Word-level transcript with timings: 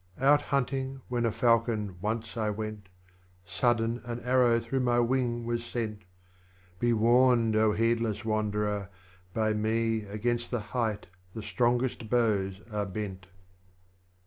5. 0.15 0.23
Out 0.23 0.43
bunting, 0.49 1.01
when 1.09 1.27
a 1.27 1.31
Falcon, 1.31 1.95
once 2.01 2.35
I 2.35 2.49
went; 2.49 2.89
Sudden 3.45 4.01
an 4.03 4.19
Arrow 4.21 4.59
through 4.59 4.79
my 4.79 4.99
wing 4.99 5.45
was 5.45 5.63
sent. 5.63 6.05
Be 6.79 6.91
warned, 6.91 7.53
heedless 7.77 8.25
Wanderer! 8.25 8.89
by 9.35 9.53
me. 9.53 10.01
Against 10.05 10.49
the 10.49 10.59
Height 10.59 11.05
the 11.35 11.43
strongest 11.43 12.09
Bows 12.09 12.61
are 12.71 12.87
bent. 12.87 13.27